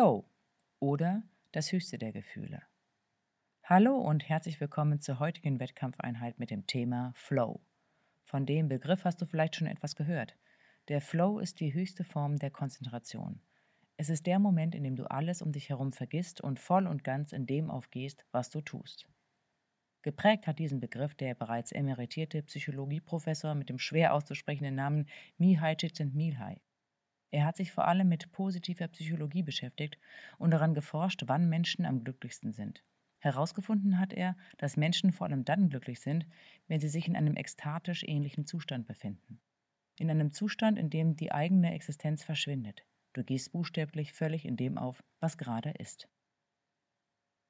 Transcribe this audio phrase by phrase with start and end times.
[0.00, 0.24] Flow
[0.78, 2.62] oder das höchste der Gefühle.
[3.62, 7.60] Hallo und herzlich willkommen zur heutigen Wettkampfeinheit mit dem Thema Flow.
[8.22, 10.38] Von dem Begriff hast du vielleicht schon etwas gehört.
[10.88, 13.42] Der Flow ist die höchste Form der Konzentration.
[13.98, 17.04] Es ist der Moment, in dem du alles um dich herum vergisst und voll und
[17.04, 19.06] ganz in dem aufgehst, was du tust.
[20.00, 26.62] Geprägt hat diesen Begriff der bereits emeritierte Psychologieprofessor mit dem schwer auszusprechenden Namen Mihai Csikszentmihalyi.
[27.30, 29.98] Er hat sich vor allem mit positiver Psychologie beschäftigt
[30.38, 32.82] und daran geforscht, wann Menschen am glücklichsten sind.
[33.20, 36.26] Herausgefunden hat er, dass Menschen vor allem dann glücklich sind,
[36.66, 39.40] wenn sie sich in einem ekstatisch ähnlichen Zustand befinden.
[39.98, 42.84] In einem Zustand, in dem die eigene Existenz verschwindet.
[43.12, 46.08] Du gehst buchstäblich völlig in dem auf, was gerade ist.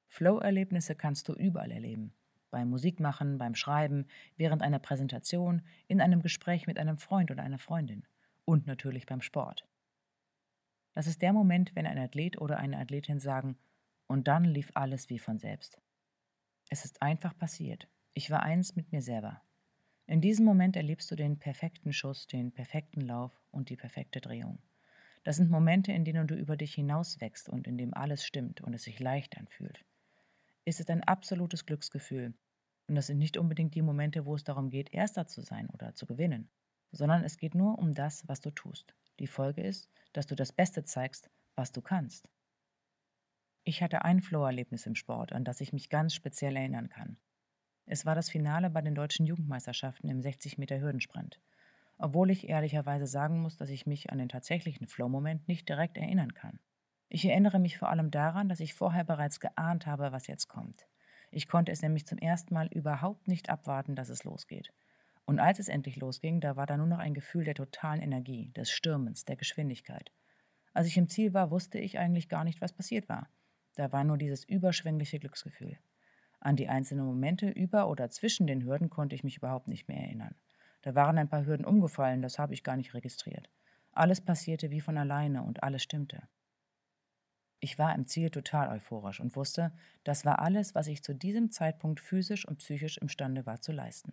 [0.09, 2.13] Flow-Erlebnisse kannst du überall erleben.
[2.51, 7.61] Beim Musikmachen, beim Schreiben, während einer Präsentation, in einem Gespräch mit einem Freund oder einer
[7.61, 8.05] Freundin
[8.45, 9.70] und natürlich beim Sport.
[10.93, 13.57] Das ist der Moment, wenn ein Athlet oder eine Athletin sagen,
[14.07, 15.81] und dann lief alles wie von selbst.
[16.69, 17.89] Es ist einfach passiert.
[18.13, 19.43] Ich war eins mit mir selber.
[20.07, 24.59] In diesem Moment erlebst du den perfekten Schuss, den perfekten Lauf und die perfekte Drehung.
[25.23, 28.75] Das sind Momente, in denen du über dich hinauswächst und in dem alles stimmt und
[28.75, 29.85] es sich leicht anfühlt.
[30.65, 32.35] Es ist ein absolutes Glücksgefühl.
[32.89, 35.95] Und das sind nicht unbedingt die Momente, wo es darum geht, Erster zu sein oder
[35.95, 36.49] zu gewinnen,
[36.91, 38.95] sondern es geht nur um das, was du tust.
[39.21, 42.29] Die Folge ist, dass du das Beste zeigst, was du kannst.
[43.65, 47.19] Ich hatte ein Flow-Erlebnis im Sport, an das ich mich ganz speziell erinnern kann.
[47.85, 51.39] Es war das Finale bei den deutschen Jugendmeisterschaften im 60 Meter Hürdensprint.
[51.99, 56.33] Obwohl ich ehrlicherweise sagen muss, dass ich mich an den tatsächlichen Flow-Moment nicht direkt erinnern
[56.33, 56.59] kann.
[57.11, 60.87] Ich erinnere mich vor allem daran, dass ich vorher bereits geahnt habe, was jetzt kommt.
[61.31, 64.73] Ich konnte es nämlich zum ersten Mal überhaupt nicht abwarten, dass es losgeht.
[65.31, 68.51] Und als es endlich losging, da war da nur noch ein Gefühl der totalen Energie,
[68.57, 70.11] des Stürmens, der Geschwindigkeit.
[70.75, 73.29] Als ich im Ziel war, wusste ich eigentlich gar nicht, was passiert war.
[73.77, 75.79] Da war nur dieses überschwängliche Glücksgefühl.
[76.41, 80.01] An die einzelnen Momente über oder zwischen den Hürden konnte ich mich überhaupt nicht mehr
[80.01, 80.35] erinnern.
[80.83, 83.49] Da waren ein paar Hürden umgefallen, das habe ich gar nicht registriert.
[83.93, 86.25] Alles passierte wie von alleine und alles stimmte.
[87.61, 89.71] Ich war im Ziel total euphorisch und wusste,
[90.03, 94.13] das war alles, was ich zu diesem Zeitpunkt physisch und psychisch imstande war zu leisten.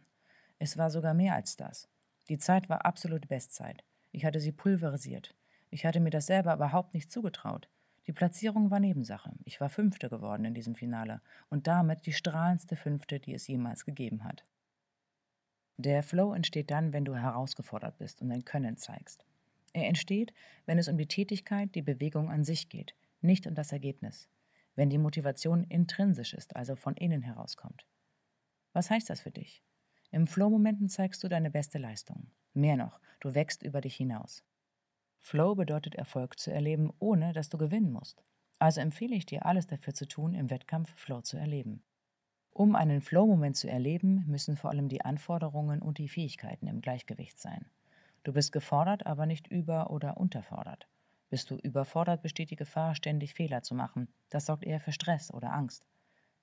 [0.59, 1.87] Es war sogar mehr als das.
[2.29, 3.83] Die Zeit war absolute Bestzeit.
[4.11, 5.35] Ich hatte sie pulverisiert.
[5.69, 7.69] Ich hatte mir das selber überhaupt nicht zugetraut.
[8.07, 9.33] Die Platzierung war Nebensache.
[9.43, 13.85] Ich war Fünfte geworden in diesem Finale und damit die strahlendste Fünfte, die es jemals
[13.85, 14.45] gegeben hat.
[15.75, 19.25] Der Flow entsteht dann, wenn du herausgefordert bist und dein Können zeigst.
[19.73, 20.33] Er entsteht,
[20.65, 24.27] wenn es um die Tätigkeit, die Bewegung an sich geht, nicht um das Ergebnis.
[24.75, 27.85] Wenn die Motivation intrinsisch ist, also von innen herauskommt.
[28.73, 29.61] Was heißt das für dich?
[30.11, 32.31] Im Flow-Momenten zeigst du deine beste Leistung.
[32.53, 34.43] Mehr noch, du wächst über dich hinaus.
[35.19, 38.23] Flow bedeutet Erfolg zu erleben, ohne dass du gewinnen musst.
[38.59, 41.83] Also empfehle ich dir, alles dafür zu tun, im Wettkampf Flow zu erleben.
[42.51, 47.37] Um einen Flow-Moment zu erleben, müssen vor allem die Anforderungen und die Fähigkeiten im Gleichgewicht
[47.37, 47.65] sein.
[48.23, 50.87] Du bist gefordert, aber nicht über- oder unterfordert.
[51.29, 54.07] Bist du überfordert, besteht die Gefahr, ständig Fehler zu machen.
[54.29, 55.85] Das sorgt eher für Stress oder Angst.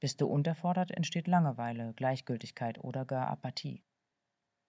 [0.00, 3.82] Bist du unterfordert, entsteht Langeweile, Gleichgültigkeit oder gar Apathie.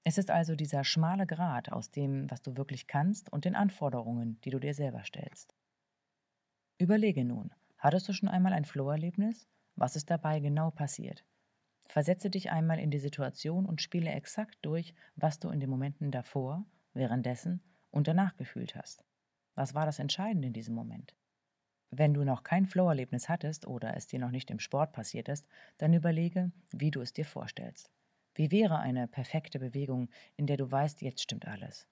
[0.03, 4.39] Es ist also dieser schmale Grat aus dem, was du wirklich kannst und den Anforderungen,
[4.41, 5.55] die du dir selber stellst.
[6.77, 9.47] Überlege nun, hattest du schon einmal ein Flow-Erlebnis?
[9.75, 11.25] Was ist dabei genau passiert?
[11.87, 16.11] Versetze dich einmal in die Situation und spiele exakt durch, was du in den Momenten
[16.11, 17.61] davor, währenddessen
[17.91, 19.03] und danach gefühlt hast.
[19.55, 21.15] Was war das Entscheidende in diesem Moment?
[21.97, 25.47] Wenn du noch kein Flow-Erlebnis hattest oder es dir noch nicht im Sport passiert ist,
[25.77, 27.91] dann überlege, wie du es dir vorstellst.
[28.33, 31.87] Wie wäre eine perfekte Bewegung, in der du weißt, jetzt stimmt alles?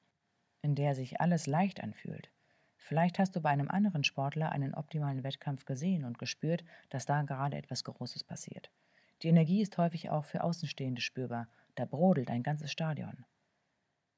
[0.64, 2.32] in der sich alles leicht anfühlt.
[2.78, 7.22] Vielleicht hast du bei einem anderen Sportler einen optimalen Wettkampf gesehen und gespürt, dass da
[7.22, 8.72] gerade etwas Großes passiert.
[9.22, 13.26] Die Energie ist häufig auch für Außenstehende spürbar, da brodelt ein ganzes Stadion.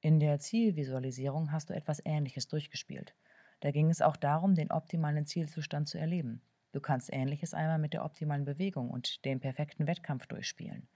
[0.01, 3.15] In der Zielvisualisierung hast du etwas Ähnliches durchgespielt.
[3.59, 6.41] Da ging es auch darum, den optimalen Zielzustand zu erleben.
[6.71, 10.87] Du kannst Ähnliches einmal mit der optimalen Bewegung und dem perfekten Wettkampf durchspielen.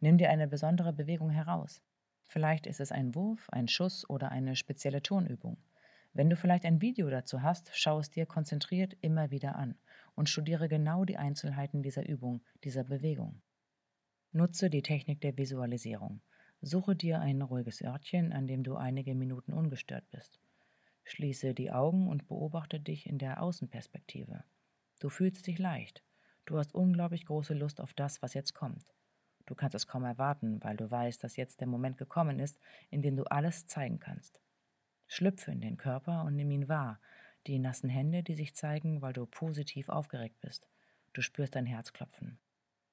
[0.00, 1.82] Nimm dir eine besondere Bewegung heraus.
[2.26, 5.56] Vielleicht ist es ein Wurf, ein Schuss oder eine spezielle Turnübung.
[6.12, 9.76] Wenn du vielleicht ein Video dazu hast, schau es dir konzentriert immer wieder an
[10.14, 13.40] und studiere genau die Einzelheiten dieser Übung, dieser Bewegung.
[14.32, 16.20] Nutze die Technik der Visualisierung.
[16.60, 20.38] Suche dir ein ruhiges Örtchen, an dem du einige Minuten ungestört bist.
[21.04, 24.44] Schließe die Augen und beobachte dich in der Außenperspektive.
[25.00, 26.02] Du fühlst dich leicht.
[26.44, 28.84] Du hast unglaublich große Lust auf das, was jetzt kommt.
[29.46, 32.58] Du kannst es kaum erwarten, weil du weißt, dass jetzt der Moment gekommen ist,
[32.90, 34.40] in dem du alles zeigen kannst.
[35.08, 37.00] Schlüpfe in den Körper und nimm ihn wahr,
[37.46, 40.68] die nassen Hände, die sich zeigen, weil du positiv aufgeregt bist.
[41.12, 42.38] Du spürst dein Herz klopfen.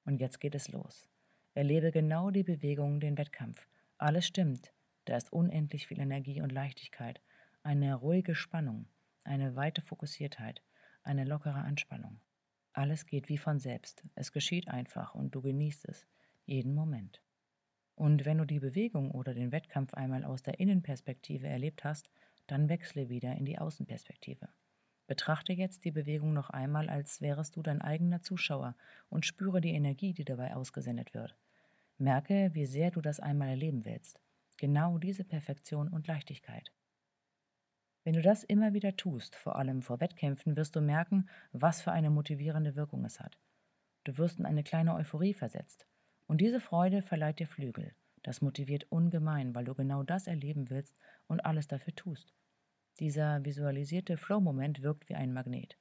[0.04, 1.08] Und jetzt geht es los.
[1.54, 3.66] Erlebe genau die Bewegung, den Wettkampf.
[3.96, 4.72] Alles stimmt.
[5.04, 7.20] Da ist unendlich viel Energie und Leichtigkeit,
[7.62, 8.86] eine ruhige Spannung,
[9.24, 10.62] eine weite Fokussiertheit,
[11.02, 12.20] eine lockere Anspannung.
[12.72, 14.04] Alles geht wie von selbst.
[14.14, 16.06] Es geschieht einfach und du genießt es,
[16.46, 17.22] jeden Moment.
[17.94, 22.10] Und wenn du die Bewegung oder den Wettkampf einmal aus der Innenperspektive erlebt hast,
[22.46, 24.48] dann wechsle wieder in die Außenperspektive.
[25.06, 28.76] Betrachte jetzt die Bewegung noch einmal, als wärest du dein eigener Zuschauer
[29.08, 31.36] und spüre die Energie, die dabei ausgesendet wird.
[31.98, 34.18] Merke, wie sehr du das einmal erleben willst.
[34.56, 36.72] Genau diese Perfektion und Leichtigkeit.
[38.02, 41.92] Wenn du das immer wieder tust, vor allem vor Wettkämpfen, wirst du merken, was für
[41.92, 43.38] eine motivierende Wirkung es hat.
[44.04, 45.86] Du wirst in eine kleine Euphorie versetzt.
[46.26, 47.94] Und diese Freude verleiht dir Flügel.
[48.22, 52.32] Das motiviert ungemein, weil du genau das erleben willst und alles dafür tust.
[52.98, 55.76] Dieser visualisierte Flow-Moment wirkt wie ein Magnet.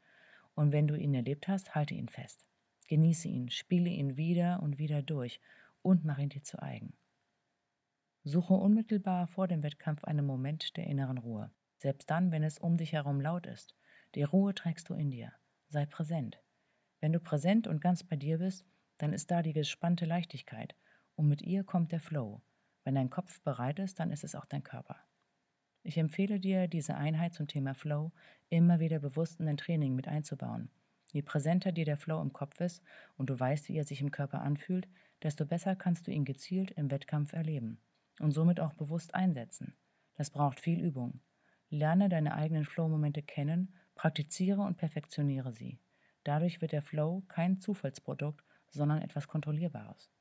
[0.55, 2.45] Und wenn du ihn erlebt hast, halte ihn fest.
[2.87, 5.39] Genieße ihn, spiele ihn wieder und wieder durch
[5.81, 6.93] und mach ihn dir zu eigen.
[8.23, 11.51] Suche unmittelbar vor dem Wettkampf einen Moment der inneren Ruhe.
[11.79, 13.73] Selbst dann, wenn es um dich herum laut ist.
[14.13, 15.31] Die Ruhe trägst du in dir.
[15.69, 16.41] Sei präsent.
[16.99, 18.65] Wenn du präsent und ganz bei dir bist,
[18.97, 20.75] dann ist da die gespannte Leichtigkeit
[21.15, 22.41] und mit ihr kommt der Flow.
[22.83, 24.97] Wenn dein Kopf bereit ist, dann ist es auch dein Körper.
[25.83, 28.11] Ich empfehle dir, diese Einheit zum Thema Flow
[28.49, 30.69] immer wieder bewusst in dein Training mit einzubauen.
[31.13, 32.83] Je präsenter dir der Flow im Kopf ist
[33.15, 34.89] und du weißt, wie er sich im Körper anfühlt,
[35.23, 37.79] desto besser kannst du ihn gezielt im Wettkampf erleben
[38.19, 39.75] und somit auch bewusst einsetzen.
[40.15, 41.21] Das braucht viel Übung.
[41.69, 45.79] Lerne deine eigenen Flow-Momente kennen, praktiziere und perfektioniere sie.
[46.23, 50.11] Dadurch wird der Flow kein Zufallsprodukt, sondern etwas Kontrollierbares.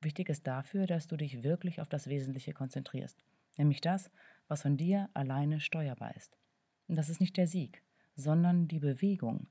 [0.00, 3.24] Wichtig ist dafür, dass du dich wirklich auf das Wesentliche konzentrierst,
[3.56, 4.10] nämlich das,
[4.46, 6.38] was von dir alleine steuerbar ist.
[6.86, 7.82] Und das ist nicht der Sieg,
[8.14, 9.48] sondern die Bewegung.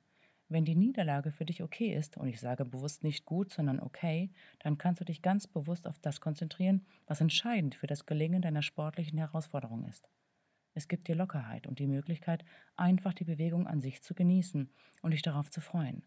[0.50, 4.32] Wenn die Niederlage für dich okay ist, und ich sage bewusst nicht gut, sondern okay,
[4.60, 8.62] dann kannst du dich ganz bewusst auf das konzentrieren, was entscheidend für das Gelingen deiner
[8.62, 10.10] sportlichen Herausforderung ist.
[10.78, 12.46] Es gibt dir Lockerheit und die Möglichkeit,
[12.76, 14.70] einfach die Bewegung an sich zu genießen
[15.02, 16.06] und dich darauf zu freuen.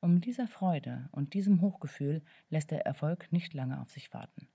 [0.00, 4.48] Mit dieser Freude und diesem Hochgefühl lässt der Erfolg nicht lange auf sich warten.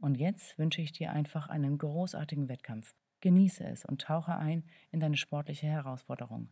[0.00, 4.98] Und jetzt wünsche ich dir einfach einen großartigen Wettkampf Genieße es und tauche ein in
[4.98, 6.48] deine sportliche Herausforderung.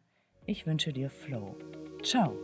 [0.46, 1.56] Ich wünsche dir Flow.
[2.04, 2.36] Ciao!